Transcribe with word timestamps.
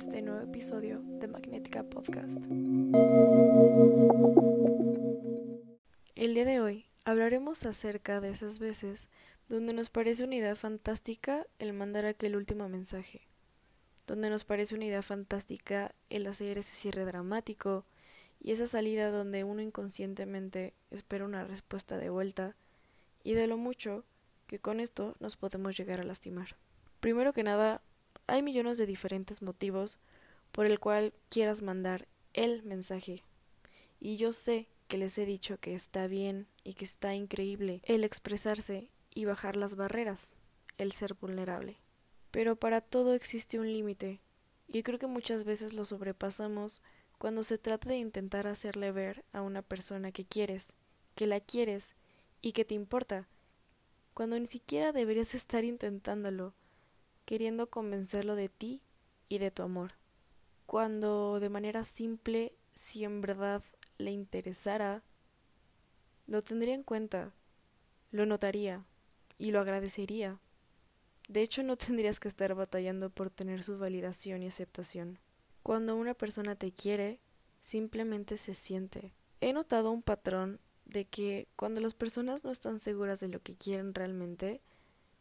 este 0.00 0.22
nuevo 0.22 0.40
episodio 0.40 1.02
de 1.02 1.28
Magnética 1.28 1.82
Podcast. 1.82 2.46
El 6.14 6.32
día 6.32 6.46
de 6.46 6.58
hoy 6.58 6.86
hablaremos 7.04 7.66
acerca 7.66 8.22
de 8.22 8.30
esas 8.30 8.60
veces 8.60 9.10
donde 9.50 9.74
nos 9.74 9.90
parece 9.90 10.24
una 10.24 10.36
idea 10.36 10.56
fantástica 10.56 11.46
el 11.58 11.74
mandar 11.74 12.06
aquel 12.06 12.34
último 12.34 12.70
mensaje, 12.70 13.28
donde 14.06 14.30
nos 14.30 14.44
parece 14.44 14.74
una 14.74 14.86
idea 14.86 15.02
fantástica 15.02 15.94
el 16.08 16.26
hacer 16.26 16.56
ese 16.56 16.74
cierre 16.74 17.04
dramático 17.04 17.84
y 18.40 18.52
esa 18.52 18.66
salida 18.66 19.10
donde 19.10 19.44
uno 19.44 19.60
inconscientemente 19.60 20.72
espera 20.90 21.26
una 21.26 21.44
respuesta 21.44 21.98
de 21.98 22.08
vuelta 22.08 22.56
y 23.22 23.34
de 23.34 23.46
lo 23.46 23.58
mucho 23.58 24.06
que 24.46 24.60
con 24.60 24.80
esto 24.80 25.14
nos 25.20 25.36
podemos 25.36 25.76
llegar 25.76 26.00
a 26.00 26.04
lastimar. 26.04 26.56
Primero 27.00 27.34
que 27.34 27.42
nada, 27.42 27.82
hay 28.30 28.42
millones 28.42 28.78
de 28.78 28.86
diferentes 28.86 29.42
motivos 29.42 29.98
por 30.52 30.66
el 30.66 30.78
cual 30.78 31.12
quieras 31.28 31.62
mandar 31.62 32.06
el 32.32 32.62
mensaje. 32.62 33.24
Y 34.00 34.16
yo 34.16 34.32
sé 34.32 34.68
que 34.88 34.98
les 34.98 35.18
he 35.18 35.26
dicho 35.26 35.58
que 35.58 35.74
está 35.74 36.06
bien 36.06 36.46
y 36.64 36.74
que 36.74 36.84
está 36.84 37.14
increíble 37.14 37.82
el 37.84 38.04
expresarse 38.04 38.90
y 39.14 39.24
bajar 39.24 39.56
las 39.56 39.74
barreras, 39.76 40.36
el 40.78 40.92
ser 40.92 41.14
vulnerable. 41.14 41.78
Pero 42.30 42.56
para 42.56 42.80
todo 42.80 43.14
existe 43.14 43.58
un 43.58 43.72
límite, 43.72 44.20
y 44.68 44.82
creo 44.82 44.98
que 44.98 45.08
muchas 45.08 45.44
veces 45.44 45.72
lo 45.72 45.84
sobrepasamos 45.84 46.80
cuando 47.18 47.42
se 47.42 47.58
trata 47.58 47.88
de 47.90 47.98
intentar 47.98 48.46
hacerle 48.46 48.92
ver 48.92 49.24
a 49.32 49.42
una 49.42 49.62
persona 49.62 50.12
que 50.12 50.24
quieres, 50.24 50.72
que 51.16 51.26
la 51.26 51.40
quieres 51.40 51.94
y 52.40 52.52
que 52.52 52.64
te 52.64 52.74
importa, 52.74 53.28
cuando 54.14 54.38
ni 54.38 54.46
siquiera 54.46 54.92
deberías 54.92 55.34
estar 55.34 55.64
intentándolo, 55.64 56.54
queriendo 57.30 57.70
convencerlo 57.70 58.34
de 58.34 58.48
ti 58.48 58.82
y 59.28 59.38
de 59.38 59.52
tu 59.52 59.62
amor. 59.62 59.92
Cuando 60.66 61.38
de 61.38 61.48
manera 61.48 61.84
simple, 61.84 62.56
si 62.74 63.04
en 63.04 63.20
verdad 63.20 63.62
le 63.98 64.10
interesara, 64.10 65.04
lo 66.26 66.42
tendría 66.42 66.74
en 66.74 66.82
cuenta, 66.82 67.32
lo 68.10 68.26
notaría 68.26 68.84
y 69.38 69.52
lo 69.52 69.60
agradecería. 69.60 70.40
De 71.28 71.42
hecho, 71.42 71.62
no 71.62 71.76
tendrías 71.76 72.18
que 72.18 72.26
estar 72.26 72.52
batallando 72.56 73.10
por 73.10 73.30
tener 73.30 73.62
su 73.62 73.78
validación 73.78 74.42
y 74.42 74.48
aceptación. 74.48 75.20
Cuando 75.62 75.94
una 75.94 76.14
persona 76.14 76.56
te 76.56 76.72
quiere, 76.72 77.20
simplemente 77.62 78.38
se 78.38 78.56
siente. 78.56 79.14
He 79.40 79.52
notado 79.52 79.92
un 79.92 80.02
patrón 80.02 80.58
de 80.84 81.04
que 81.04 81.46
cuando 81.54 81.80
las 81.80 81.94
personas 81.94 82.42
no 82.42 82.50
están 82.50 82.80
seguras 82.80 83.20
de 83.20 83.28
lo 83.28 83.40
que 83.40 83.54
quieren 83.54 83.94
realmente, 83.94 84.62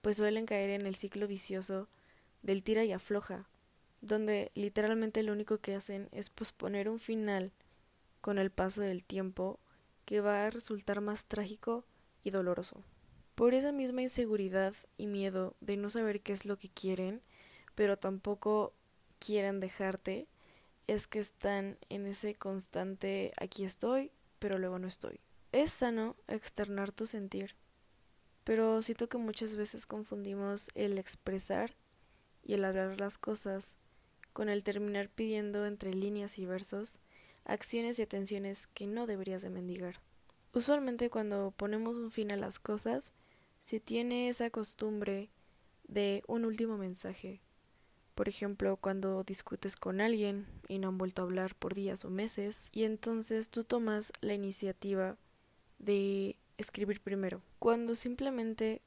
pues 0.00 0.16
suelen 0.16 0.46
caer 0.46 0.70
en 0.70 0.86
el 0.86 0.94
ciclo 0.94 1.26
vicioso 1.26 1.88
del 2.42 2.62
tira 2.62 2.84
y 2.84 2.92
afloja, 2.92 3.48
donde 4.00 4.50
literalmente 4.54 5.22
lo 5.22 5.32
único 5.32 5.58
que 5.58 5.74
hacen 5.74 6.08
es 6.12 6.30
posponer 6.30 6.88
un 6.88 6.98
final 6.98 7.52
con 8.20 8.38
el 8.38 8.50
paso 8.50 8.80
del 8.80 9.04
tiempo 9.04 9.58
que 10.04 10.20
va 10.20 10.46
a 10.46 10.50
resultar 10.50 11.00
más 11.00 11.26
trágico 11.26 11.84
y 12.22 12.30
doloroso. 12.30 12.82
Por 13.34 13.54
esa 13.54 13.72
misma 13.72 14.02
inseguridad 14.02 14.74
y 14.96 15.06
miedo 15.06 15.56
de 15.60 15.76
no 15.76 15.88
saber 15.90 16.20
qué 16.20 16.32
es 16.32 16.44
lo 16.44 16.58
que 16.58 16.68
quieren, 16.68 17.22
pero 17.74 17.98
tampoco 17.98 18.74
quieren 19.18 19.60
dejarte, 19.60 20.28
es 20.86 21.06
que 21.06 21.20
están 21.20 21.78
en 21.88 22.06
ese 22.06 22.34
constante 22.34 23.32
aquí 23.36 23.64
estoy, 23.64 24.10
pero 24.38 24.58
luego 24.58 24.78
no 24.78 24.88
estoy. 24.88 25.20
Es 25.52 25.72
sano 25.72 26.16
externar 26.26 26.92
tu 26.92 27.06
sentir, 27.06 27.54
pero 28.44 28.82
siento 28.82 29.08
que 29.08 29.18
muchas 29.18 29.56
veces 29.56 29.86
confundimos 29.86 30.70
el 30.74 30.98
expresar 30.98 31.74
y 32.42 32.54
el 32.54 32.64
hablar 32.64 33.00
las 33.00 33.18
cosas 33.18 33.76
con 34.32 34.48
el 34.48 34.64
terminar 34.64 35.08
pidiendo 35.08 35.66
entre 35.66 35.92
líneas 35.94 36.38
y 36.38 36.46
versos 36.46 37.00
acciones 37.44 37.98
y 37.98 38.02
atenciones 38.02 38.66
que 38.66 38.86
no 38.86 39.06
deberías 39.06 39.42
de 39.42 39.50
mendigar. 39.50 40.00
Usualmente 40.52 41.10
cuando 41.10 41.52
ponemos 41.52 41.96
un 41.96 42.10
fin 42.10 42.32
a 42.32 42.36
las 42.36 42.58
cosas, 42.58 43.12
se 43.58 43.80
tiene 43.80 44.28
esa 44.28 44.50
costumbre 44.50 45.30
de 45.86 46.22
un 46.26 46.44
último 46.44 46.76
mensaje. 46.76 47.40
Por 48.14 48.28
ejemplo, 48.28 48.76
cuando 48.76 49.22
discutes 49.22 49.76
con 49.76 50.00
alguien 50.00 50.46
y 50.68 50.78
no 50.78 50.88
han 50.88 50.98
vuelto 50.98 51.22
a 51.22 51.24
hablar 51.24 51.54
por 51.54 51.74
días 51.74 52.04
o 52.04 52.10
meses, 52.10 52.68
y 52.72 52.84
entonces 52.84 53.50
tú 53.50 53.64
tomas 53.64 54.12
la 54.20 54.34
iniciativa 54.34 55.16
de 55.78 56.36
escribir 56.60 57.00
primero, 57.00 57.42
cuando 57.58 57.94
simplemente 57.94 58.82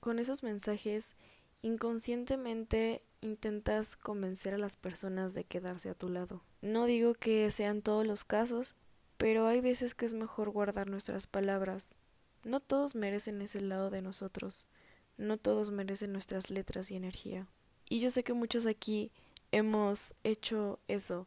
con 0.00 0.18
esos 0.18 0.42
mensajes 0.42 1.16
inconscientemente 1.62 3.02
intentas 3.20 3.96
convencer 3.96 4.54
a 4.54 4.58
las 4.58 4.76
personas 4.76 5.34
de 5.34 5.44
quedarse 5.44 5.90
a 5.90 5.94
tu 5.94 6.08
lado. 6.08 6.42
No 6.62 6.86
digo 6.86 7.14
que 7.14 7.50
sean 7.50 7.82
todos 7.82 8.06
los 8.06 8.24
casos, 8.24 8.76
pero 9.16 9.46
hay 9.46 9.60
veces 9.60 9.94
que 9.94 10.06
es 10.06 10.14
mejor 10.14 10.50
guardar 10.50 10.88
nuestras 10.88 11.26
palabras. 11.26 11.96
No 12.44 12.60
todos 12.60 12.94
merecen 12.94 13.42
ese 13.42 13.60
lado 13.60 13.90
de 13.90 14.02
nosotros, 14.02 14.68
no 15.16 15.36
todos 15.36 15.70
merecen 15.70 16.12
nuestras 16.12 16.50
letras 16.50 16.90
y 16.90 16.96
energía. 16.96 17.48
Y 17.88 18.00
yo 18.00 18.10
sé 18.10 18.22
que 18.22 18.32
muchos 18.32 18.66
aquí 18.66 19.10
hemos 19.50 20.14
hecho 20.22 20.78
eso, 20.86 21.26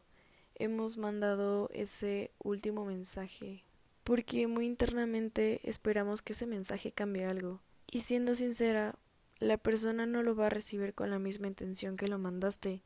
hemos 0.54 0.96
mandado 0.96 1.68
ese 1.72 2.30
último 2.38 2.86
mensaje, 2.86 3.64
porque 4.04 4.46
muy 4.46 4.66
internamente 4.66 5.60
esperamos 5.64 6.22
que 6.22 6.32
ese 6.32 6.46
mensaje 6.46 6.92
cambie 6.92 7.24
algo. 7.24 7.60
Y 7.90 8.00
siendo 8.00 8.34
sincera, 8.34 8.96
la 9.38 9.58
persona 9.58 10.06
no 10.06 10.22
lo 10.22 10.34
va 10.34 10.46
a 10.46 10.50
recibir 10.50 10.94
con 10.94 11.10
la 11.10 11.18
misma 11.18 11.48
intención 11.48 11.96
que 11.96 12.08
lo 12.08 12.18
mandaste. 12.18 12.82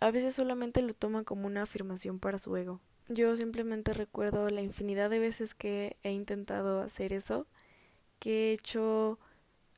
A 0.00 0.10
veces 0.10 0.34
solamente 0.34 0.82
lo 0.82 0.94
toma 0.94 1.24
como 1.24 1.46
una 1.46 1.62
afirmación 1.62 2.18
para 2.18 2.38
su 2.38 2.56
ego. 2.56 2.80
Yo 3.08 3.36
simplemente 3.36 3.92
recuerdo 3.92 4.48
la 4.48 4.62
infinidad 4.62 5.10
de 5.10 5.18
veces 5.18 5.54
que 5.54 5.96
he 6.02 6.10
intentado 6.12 6.80
hacer 6.80 7.12
eso, 7.12 7.46
que 8.18 8.50
he 8.50 8.52
hecho 8.54 9.18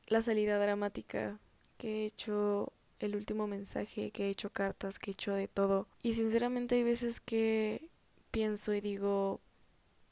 la 0.07 0.21
salida 0.21 0.57
dramática, 0.59 1.39
que 1.77 2.03
he 2.03 2.05
hecho 2.05 2.71
el 2.99 3.15
último 3.15 3.47
mensaje, 3.47 4.11
que 4.11 4.27
he 4.27 4.29
hecho 4.29 4.51
cartas, 4.51 4.97
que 4.97 5.11
he 5.11 5.13
hecho 5.13 5.33
de 5.33 5.47
todo. 5.47 5.87
Y 6.01 6.13
sinceramente 6.13 6.75
hay 6.75 6.83
veces 6.83 7.19
que 7.19 7.89
pienso 8.31 8.73
y 8.73 8.81
digo, 8.81 9.41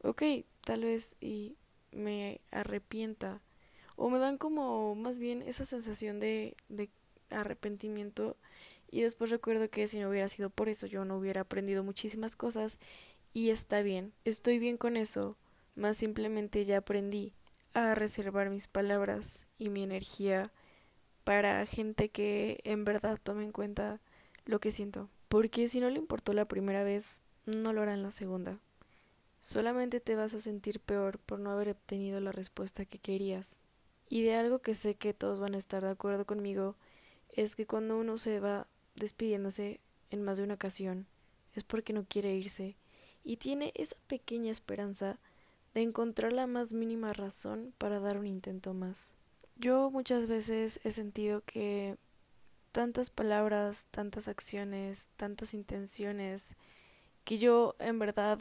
ok, 0.05 0.23
tal 0.61 0.83
vez 0.83 1.15
y 1.19 1.55
me 1.91 2.41
arrepienta. 2.51 3.41
O 3.95 4.09
me 4.09 4.19
dan 4.19 4.37
como 4.37 4.95
más 4.95 5.19
bien 5.19 5.41
esa 5.41 5.65
sensación 5.65 6.19
de, 6.19 6.55
de 6.69 6.89
arrepentimiento. 7.29 8.37
Y 8.91 9.01
después 9.01 9.29
recuerdo 9.29 9.69
que 9.69 9.87
si 9.87 9.99
no 9.99 10.09
hubiera 10.09 10.29
sido 10.29 10.49
por 10.49 10.69
eso 10.69 10.87
yo 10.87 11.05
no 11.05 11.17
hubiera 11.17 11.41
aprendido 11.41 11.83
muchísimas 11.83 12.35
cosas. 12.35 12.77
Y 13.33 13.49
está 13.49 13.81
bien, 13.81 14.13
estoy 14.23 14.59
bien 14.59 14.77
con 14.77 14.95
eso, 14.95 15.35
más 15.75 15.97
simplemente 15.97 16.63
ya 16.63 16.77
aprendí 16.77 17.33
a 17.73 17.93
reservar 17.93 18.49
mis 18.49 18.69
palabras 18.69 19.45
y 19.59 19.69
mi 19.69 19.83
energía 19.83 20.53
para 21.25 21.65
gente 21.65 22.07
que 22.07 22.61
en 22.63 22.85
verdad 22.85 23.19
tome 23.21 23.43
en 23.43 23.51
cuenta 23.51 23.99
lo 24.45 24.59
que 24.59 24.71
siento, 24.71 25.09
porque 25.27 25.67
si 25.67 25.81
no 25.81 25.89
le 25.89 25.99
importó 25.99 26.31
la 26.31 26.45
primera 26.45 26.85
vez, 26.85 27.19
no 27.45 27.73
lo 27.73 27.81
hará 27.81 27.93
en 27.93 28.03
la 28.03 28.11
segunda. 28.11 28.59
Solamente 29.45 29.99
te 29.99 30.15
vas 30.15 30.33
a 30.33 30.39
sentir 30.39 30.79
peor 30.79 31.19
por 31.19 31.37
no 31.37 31.51
haber 31.51 31.69
obtenido 31.69 32.19
la 32.19 32.31
respuesta 32.31 32.83
que 32.83 32.97
querías. 32.97 33.61
Y 34.09 34.23
de 34.23 34.33
algo 34.33 34.57
que 34.57 34.73
sé 34.73 34.95
que 34.95 35.13
todos 35.13 35.39
van 35.39 35.53
a 35.53 35.59
estar 35.59 35.83
de 35.83 35.91
acuerdo 35.91 36.25
conmigo 36.25 36.75
es 37.29 37.55
que 37.55 37.67
cuando 37.67 37.95
uno 37.95 38.17
se 38.17 38.39
va 38.39 38.65
despidiéndose 38.95 39.81
en 40.09 40.23
más 40.23 40.37
de 40.37 40.45
una 40.45 40.55
ocasión 40.55 41.05
es 41.53 41.63
porque 41.63 41.93
no 41.93 42.05
quiere 42.05 42.33
irse 42.33 42.75
y 43.23 43.37
tiene 43.37 43.71
esa 43.75 43.95
pequeña 44.07 44.51
esperanza 44.51 45.19
de 45.75 45.83
encontrar 45.83 46.33
la 46.33 46.47
más 46.47 46.73
mínima 46.73 47.13
razón 47.13 47.71
para 47.77 47.99
dar 47.99 48.17
un 48.17 48.25
intento 48.25 48.73
más. 48.73 49.13
Yo 49.57 49.91
muchas 49.91 50.25
veces 50.25 50.79
he 50.83 50.91
sentido 50.91 51.43
que 51.45 51.97
tantas 52.71 53.11
palabras, 53.11 53.85
tantas 53.91 54.27
acciones, 54.27 55.07
tantas 55.17 55.53
intenciones 55.53 56.55
que 57.23 57.37
yo 57.37 57.75
en 57.77 57.99
verdad 57.99 58.39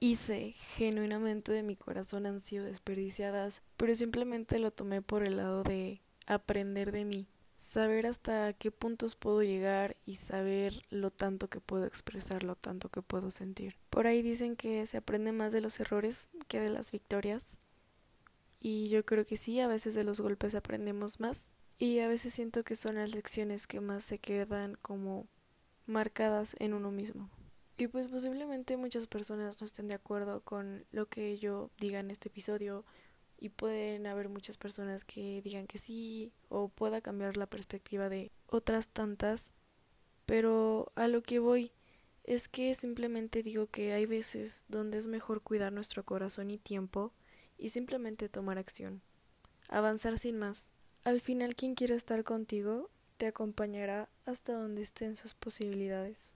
hice 0.00 0.54
genuinamente 0.76 1.52
de 1.52 1.62
mi 1.62 1.76
corazón 1.76 2.26
han 2.26 2.40
sido 2.40 2.64
desperdiciadas, 2.64 3.62
pero 3.76 3.94
simplemente 3.94 4.58
lo 4.58 4.70
tomé 4.70 5.02
por 5.02 5.22
el 5.22 5.36
lado 5.36 5.62
de 5.62 6.02
aprender 6.26 6.92
de 6.92 7.04
mí, 7.04 7.28
saber 7.56 8.06
hasta 8.06 8.52
qué 8.52 8.70
puntos 8.70 9.14
puedo 9.14 9.42
llegar 9.42 9.96
y 10.04 10.16
saber 10.16 10.82
lo 10.90 11.10
tanto 11.10 11.48
que 11.48 11.60
puedo 11.60 11.86
expresar, 11.86 12.44
lo 12.44 12.56
tanto 12.56 12.88
que 12.90 13.02
puedo 13.02 13.30
sentir. 13.30 13.76
Por 13.90 14.06
ahí 14.06 14.22
dicen 14.22 14.56
que 14.56 14.86
se 14.86 14.98
aprende 14.98 15.32
más 15.32 15.52
de 15.52 15.60
los 15.60 15.80
errores 15.80 16.28
que 16.48 16.60
de 16.60 16.70
las 16.70 16.92
victorias. 16.92 17.56
Y 18.60 18.88
yo 18.88 19.04
creo 19.04 19.24
que 19.24 19.36
sí, 19.36 19.60
a 19.60 19.68
veces 19.68 19.94
de 19.94 20.04
los 20.04 20.20
golpes 20.20 20.54
aprendemos 20.54 21.20
más. 21.20 21.50
Y 21.78 21.98
a 21.98 22.08
veces 22.08 22.32
siento 22.32 22.64
que 22.64 22.74
son 22.74 22.96
las 22.96 23.14
lecciones 23.14 23.66
que 23.66 23.80
más 23.80 24.02
se 24.02 24.18
quedan 24.18 24.76
como 24.80 25.26
marcadas 25.86 26.56
en 26.58 26.72
uno 26.72 26.90
mismo. 26.90 27.30
Y 27.78 27.88
pues 27.88 28.08
posiblemente 28.08 28.76
muchas 28.76 29.06
personas 29.06 29.60
no 29.60 29.66
estén 29.66 29.86
de 29.88 29.94
acuerdo 29.94 30.40
con 30.42 30.86
lo 30.92 31.06
que 31.06 31.38
yo 31.38 31.70
diga 31.78 32.00
en 32.00 32.10
este 32.10 32.28
episodio 32.28 32.84
y 33.38 33.50
pueden 33.50 34.06
haber 34.06 34.30
muchas 34.30 34.56
personas 34.56 35.04
que 35.04 35.42
digan 35.42 35.66
que 35.66 35.78
sí 35.78 36.32
o 36.48 36.68
pueda 36.68 37.02
cambiar 37.02 37.36
la 37.36 37.46
perspectiva 37.46 38.08
de 38.08 38.30
otras 38.46 38.88
tantas, 38.88 39.52
Pero 40.24 40.90
a 40.96 41.06
lo 41.06 41.22
que 41.22 41.38
voy 41.38 41.70
es 42.24 42.48
que 42.48 42.74
simplemente 42.74 43.44
digo 43.44 43.68
que 43.68 43.92
hay 43.92 44.06
veces 44.06 44.64
donde 44.66 44.98
es 44.98 45.06
mejor 45.06 45.40
cuidar 45.42 45.72
nuestro 45.72 46.04
corazón 46.04 46.50
y 46.50 46.58
tiempo 46.58 47.12
y 47.58 47.68
simplemente 47.68 48.28
tomar 48.28 48.58
acción. 48.58 49.02
Avanzar 49.68 50.18
sin 50.18 50.36
más. 50.38 50.70
Al 51.04 51.20
final 51.20 51.54
quien 51.54 51.76
quiera 51.76 51.94
estar 51.94 52.24
contigo 52.24 52.90
te 53.18 53.26
acompañará 53.26 54.08
hasta 54.24 54.54
donde 54.54 54.82
estén 54.82 55.14
sus 55.16 55.34
posibilidades. 55.34 56.34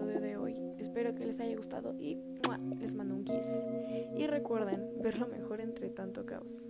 De 0.00 0.38
hoy. 0.38 0.54
Espero 0.78 1.14
que 1.14 1.26
les 1.26 1.38
haya 1.40 1.54
gustado 1.54 1.94
y 1.98 2.18
les 2.80 2.94
mando 2.94 3.14
un 3.14 3.24
kiss. 3.24 3.44
Y 4.16 4.26
recuerden 4.26 4.88
ver 5.02 5.18
lo 5.18 5.26
mejor 5.26 5.60
entre 5.60 5.90
tanto 5.90 6.24
caos. 6.24 6.66